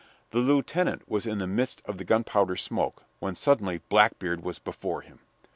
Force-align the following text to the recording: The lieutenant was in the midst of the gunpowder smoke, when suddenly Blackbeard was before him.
The 0.31 0.39
lieutenant 0.39 1.07
was 1.07 1.27
in 1.27 1.37
the 1.37 1.45
midst 1.45 1.83
of 1.85 1.99
the 1.99 2.03
gunpowder 2.03 2.55
smoke, 2.55 3.03
when 3.19 3.35
suddenly 3.35 3.81
Blackbeard 3.87 4.41
was 4.43 4.57
before 4.57 5.01
him. 5.01 5.19